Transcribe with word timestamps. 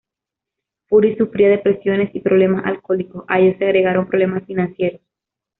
Fury 0.87 1.15
sufría 1.15 1.49
depresiones 1.49 2.09
y 2.15 2.21
problemas 2.21 2.65
alcohólicos, 2.65 3.23
a 3.27 3.39
ello 3.39 3.55
se 3.59 3.65
agregaron 3.65 4.07
problemas 4.07 4.43
financieros. 4.47 4.99